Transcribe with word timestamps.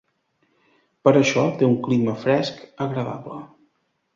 Per 1.07 1.13
això, 1.19 1.43
té 1.59 1.69
un 1.73 1.77
clima 1.89 2.17
fresc 2.25 2.65
agradable. 2.87 3.39